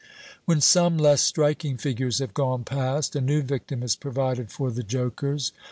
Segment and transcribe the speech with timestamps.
[0.45, 4.81] When some less striking figures have gone past, a new victim is provided for the
[4.81, 5.51] jokers.